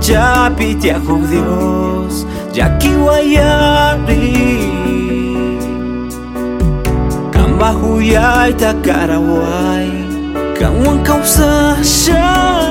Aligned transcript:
chapi 0.00 0.74
tiajo 0.74 1.18
Dios 1.26 2.26
Yaki 2.54 2.88
wayari 2.88 4.34
Kamba 7.30 7.70
huyay 7.74 8.52
takaraway 8.54 9.90
Kangwang 10.58 11.02
kausa 11.02 11.76
siya 11.82 12.66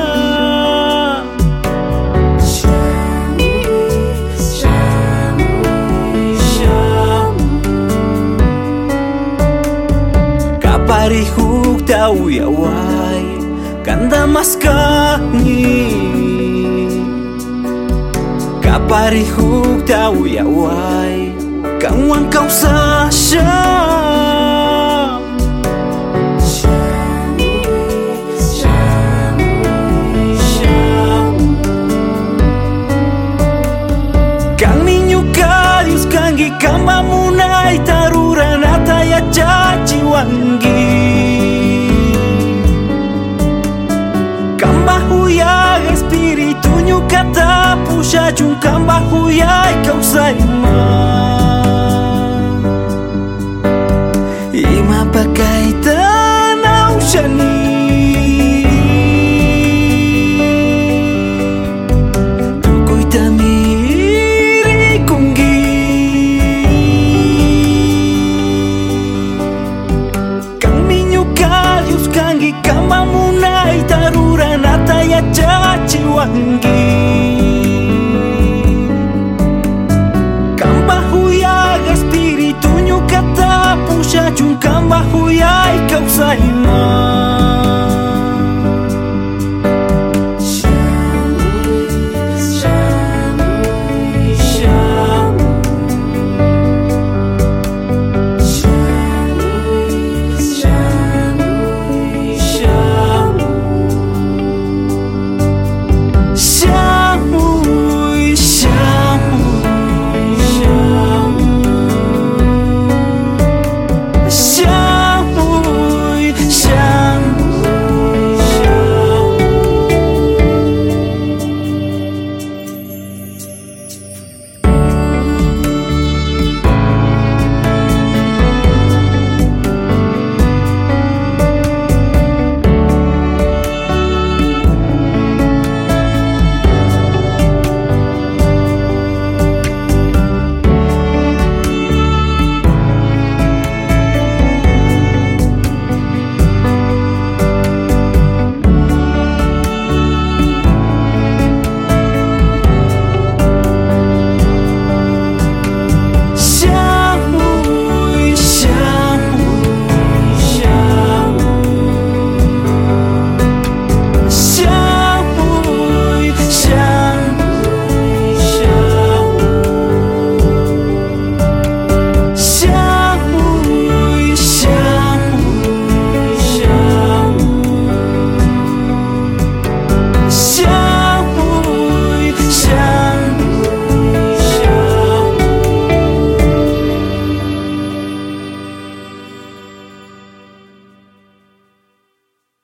na 18.75 18.83
pari 18.91 19.23
huk 19.23 19.87
tau 19.87 20.27
ya 20.27 20.43
wai 20.43 21.31
kang 21.79 22.11
wang 22.11 22.27
kau 22.27 22.43
sa 22.51 23.07
άκου 48.95 49.27
για 49.27 49.63
καμψαϊμό 49.87 50.54